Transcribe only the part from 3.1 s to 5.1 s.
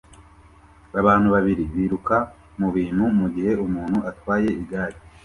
mugihe umuntu atwaye igare